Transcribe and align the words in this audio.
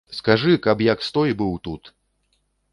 Скажы, 0.19 0.53
каб 0.65 0.81
як 0.85 1.05
стой 1.09 1.37
быў 1.43 1.53
тут. 1.69 1.95